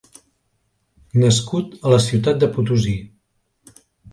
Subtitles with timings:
[1.23, 2.99] Nascut a la ciutat de Potosí.